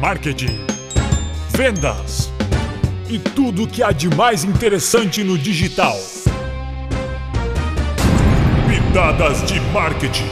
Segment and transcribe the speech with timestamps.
[0.00, 0.64] marketing,
[1.50, 2.32] vendas
[3.06, 5.94] e tudo o que há de mais interessante no digital.
[8.66, 10.24] Pitadas de marketing.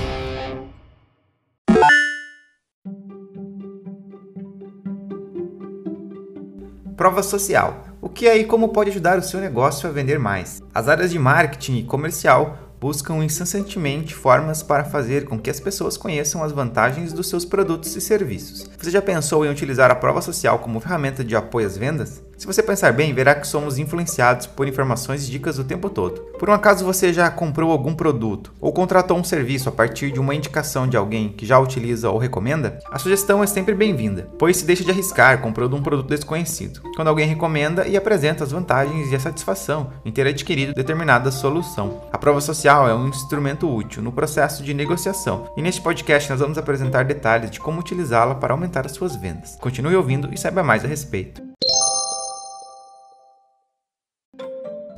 [6.97, 7.89] Prova social.
[8.01, 10.63] O que é e como pode ajudar o seu negócio a vender mais?
[10.75, 15.97] As áreas de marketing e comercial buscam incessantemente formas para fazer com que as pessoas
[15.97, 18.71] conheçam as vantagens dos seus produtos e serviços.
[18.79, 22.23] Você já pensou em utilizar a prova social como ferramenta de apoio às vendas?
[22.39, 26.21] Se você pensar bem, verá que somos influenciados por informações e dicas o tempo todo.
[26.39, 30.21] Por um acaso você já comprou algum produto ou contratou um serviço a partir de
[30.21, 32.79] uma indicação de alguém que já utiliza ou recomenda?
[32.93, 37.09] A sugestão é sempre bem-vinda, pois se deixa de arriscar comprando um produto desconhecido, quando
[37.09, 42.03] alguém recomenda e apresenta as vantagens e a satisfação em ter adquirido determinada solução.
[42.13, 46.39] A prova social é um instrumento útil no processo de negociação e neste podcast nós
[46.39, 49.57] vamos apresentar detalhes de como utilizá-la para aumentar as suas vendas.
[49.61, 51.48] Continue ouvindo e saiba mais a respeito.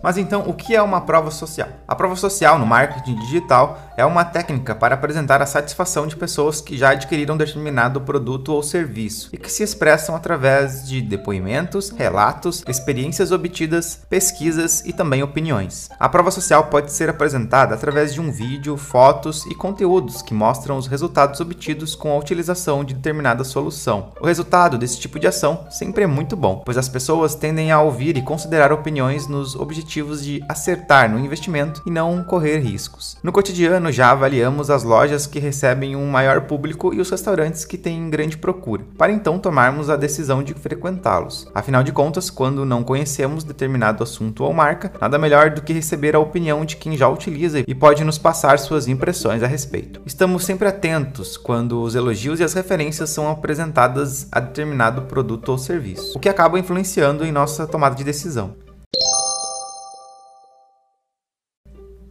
[0.03, 1.69] Mas então, o que é uma prova social?
[1.87, 6.61] A prova social no marketing digital é uma técnica para apresentar a satisfação de pessoas
[6.61, 12.65] que já adquiriram determinado produto ou serviço e que se expressam através de depoimentos, relatos,
[12.67, 15.91] experiências obtidas, pesquisas e também opiniões.
[15.99, 20.79] A prova social pode ser apresentada através de um vídeo, fotos e conteúdos que mostram
[20.79, 24.13] os resultados obtidos com a utilização de determinada solução.
[24.19, 27.83] O resultado desse tipo de ação sempre é muito bom, pois as pessoas tendem a
[27.83, 33.19] ouvir e considerar opiniões nos objetivos objetivos de acertar no investimento e não correr riscos.
[33.25, 37.77] No cotidiano, já avaliamos as lojas que recebem um maior público e os restaurantes que
[37.77, 41.49] têm grande procura, para então tomarmos a decisão de frequentá-los.
[41.53, 46.15] Afinal de contas, quando não conhecemos determinado assunto ou marca, nada melhor do que receber
[46.15, 50.01] a opinião de quem já utiliza e pode nos passar suas impressões a respeito.
[50.07, 55.59] Estamos sempre atentos quando os elogios e as referências são apresentadas a determinado produto ou
[55.59, 58.55] serviço, o que acaba influenciando em nossa tomada de decisão.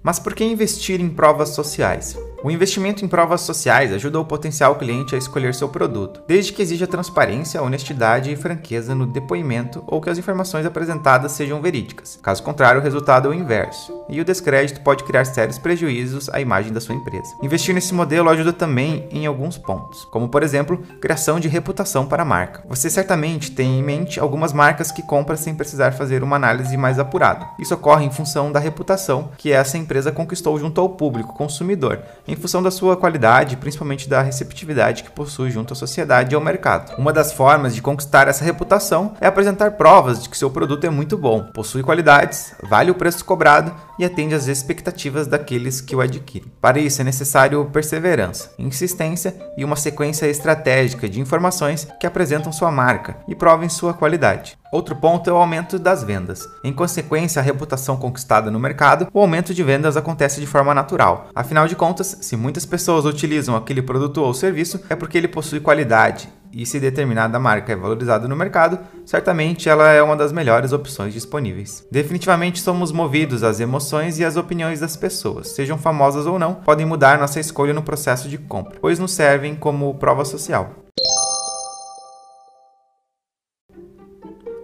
[0.02, 2.18] Mas por que investir em provas sociais?
[2.42, 6.62] O investimento em provas sociais ajuda o potencial cliente a escolher seu produto, desde que
[6.62, 12.18] exija transparência, honestidade e franqueza no depoimento ou que as informações apresentadas sejam verídicas.
[12.24, 16.40] Caso contrário, o resultado é o inverso, e o descrédito pode criar sérios prejuízos à
[16.40, 17.36] imagem da sua empresa.
[17.44, 22.24] Investir nesse modelo ajuda também em alguns pontos, como por exemplo, criação de reputação para
[22.24, 22.64] a marca.
[22.70, 27.00] Você certamente tem em mente algumas marcas que compra sem precisar fazer uma análise mais
[27.00, 27.48] apurada.
[27.60, 32.36] Isso ocorre em função da reputação que essa empresa conquistou junto ao público consumidor em
[32.36, 36.96] função da sua qualidade principalmente da receptividade que possui junto à sociedade e ao mercado.
[36.98, 40.90] Uma das formas de conquistar essa reputação é apresentar provas de que seu produto é
[40.90, 46.02] muito bom, possui qualidades, vale o preço cobrado e atende às expectativas daqueles que o
[46.02, 46.52] adquirem.
[46.62, 52.72] Para isso é necessário perseverança, insistência e uma sequência estratégica de informações que apresentam sua
[52.72, 54.59] marca e provem sua qualidade.
[54.72, 56.48] Outro ponto é o aumento das vendas.
[56.64, 61.30] Em consequência, a reputação conquistada no mercado, o aumento de vendas acontece de forma natural.
[61.34, 65.60] Afinal de contas, se muitas pessoas utilizam aquele produto ou serviço, é porque ele possui
[65.60, 66.30] qualidade.
[66.52, 71.14] E se determinada marca é valorizada no mercado, certamente ela é uma das melhores opções
[71.14, 71.86] disponíveis.
[71.92, 76.86] Definitivamente somos movidos às emoções e às opiniões das pessoas, sejam famosas ou não, podem
[76.86, 80.79] mudar nossa escolha no processo de compra, pois nos servem como prova social.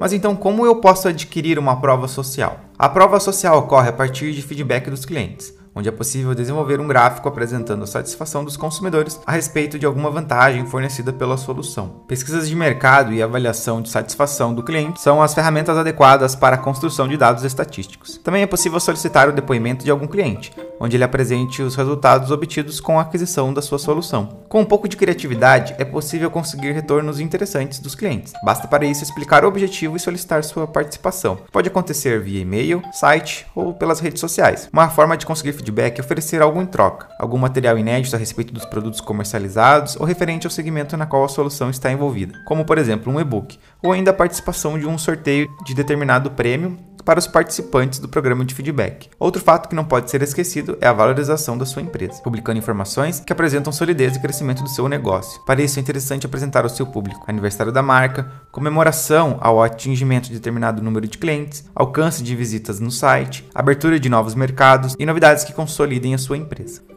[0.06, 2.60] Mas então, como eu posso adquirir uma prova social?
[2.78, 6.88] A prova social ocorre a partir de feedback dos clientes onde é possível desenvolver um
[6.88, 12.02] gráfico apresentando a satisfação dos consumidores a respeito de alguma vantagem fornecida pela solução.
[12.08, 16.60] Pesquisas de mercado e avaliação de satisfação do cliente são as ferramentas adequadas para a
[16.60, 18.18] construção de dados estatísticos.
[18.24, 22.80] Também é possível solicitar o depoimento de algum cliente, onde ele apresente os resultados obtidos
[22.80, 24.44] com a aquisição da sua solução.
[24.50, 28.34] Com um pouco de criatividade, é possível conseguir retornos interessantes dos clientes.
[28.44, 31.40] Basta para isso explicar o objetivo e solicitar sua participação.
[31.52, 34.70] Pode acontecer via e-mail, site ou pelas redes sociais.
[34.72, 38.54] Uma forma de conseguir feedback é oferecer algo em troca, algum material inédito a respeito
[38.54, 42.78] dos produtos comercializados ou referente ao segmento na qual a solução está envolvida, como por
[42.78, 47.28] exemplo um e-book, ou ainda a participação de um sorteio de determinado prêmio para os
[47.28, 49.10] participantes do programa de feedback.
[49.20, 53.20] Outro fato que não pode ser esquecido é a valorização da sua empresa, publicando informações
[53.20, 55.42] que apresentam solidez e crescimento do seu negócio.
[55.46, 60.36] Para isso é interessante apresentar ao seu público aniversário da marca, comemoração ao atingimento de
[60.36, 65.44] determinado número de clientes, alcance de visitas no site, abertura de novos mercados e novidades
[65.44, 66.95] que consolidem a sua empresa.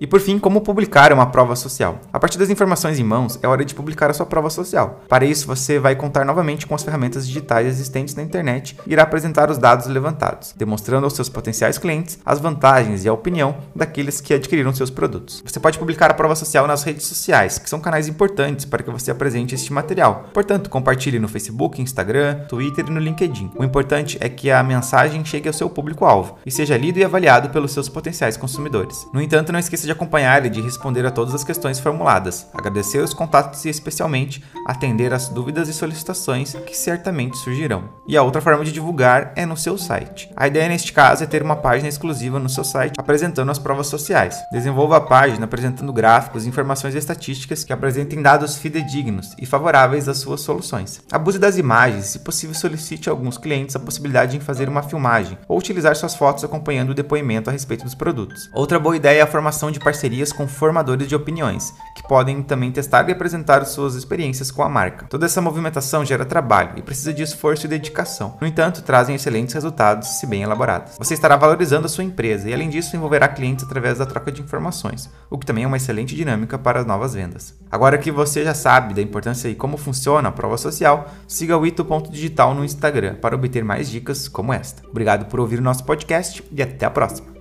[0.00, 2.00] E por fim, como publicar uma prova social.
[2.12, 5.02] A partir das informações em mãos, é hora de publicar a sua prova social.
[5.08, 9.02] Para isso, você vai contar novamente com as ferramentas digitais existentes na internet e irá
[9.02, 14.20] apresentar os dados levantados, demonstrando aos seus potenciais clientes as vantagens e a opinião daqueles
[14.20, 15.42] que adquiriram seus produtos.
[15.44, 18.90] Você pode publicar a prova social nas redes sociais, que são canais importantes para que
[18.90, 20.26] você apresente este material.
[20.32, 23.50] Portanto, compartilhe no Facebook, Instagram, Twitter e no LinkedIn.
[23.56, 27.50] O importante é que a mensagem chegue ao seu público-alvo e seja lido e avaliado
[27.50, 29.08] pelos seus potenciais consumidores.
[29.12, 32.98] No entanto, não esqueça de acompanhar e de responder a todas as questões formuladas, agradecer
[32.98, 37.88] os contatos e, especialmente, atender às dúvidas e solicitações que certamente surgirão.
[38.06, 40.30] E a outra forma de divulgar é no seu site.
[40.36, 43.86] A ideia neste caso é ter uma página exclusiva no seu site apresentando as provas
[43.86, 44.38] sociais.
[44.52, 50.18] Desenvolva a página apresentando gráficos, informações e estatísticas que apresentem dados fidedignos e favoráveis às
[50.18, 51.00] suas soluções.
[51.10, 55.38] Abuse das imagens se possível, solicite a alguns clientes a possibilidade de fazer uma filmagem
[55.48, 58.50] ou utilizar suas fotos acompanhando o depoimento a respeito dos produtos.
[58.52, 62.70] Outra boa ideia é a formação de parcerias com formadores de opiniões, que podem também
[62.70, 65.06] testar e apresentar suas experiências com a marca.
[65.08, 68.36] Toda essa movimentação gera trabalho e precisa de esforço e dedicação.
[68.40, 70.96] No entanto, trazem excelentes resultados se bem elaborados.
[70.98, 74.42] Você estará valorizando a sua empresa e, além disso, envolverá clientes através da troca de
[74.42, 77.54] informações, o que também é uma excelente dinâmica para as novas vendas.
[77.70, 81.66] Agora que você já sabe da importância e como funciona a prova social, siga o
[81.66, 84.82] ito.digital no Instagram para obter mais dicas como esta.
[84.88, 87.37] Obrigado por ouvir o nosso podcast e até a próxima.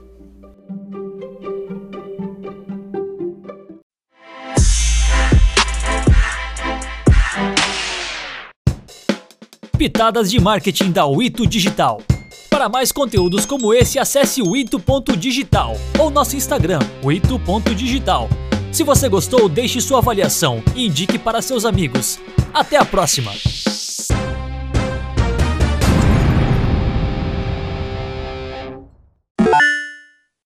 [9.78, 12.02] Pitadas de marketing da Wito Digital.
[12.50, 18.28] Para mais conteúdos como esse, acesse o ito.digital ou nosso Instagram, o ito.digital.
[18.72, 22.20] Se você gostou, deixe sua avaliação e indique para seus amigos.
[22.52, 23.32] Até a próxima!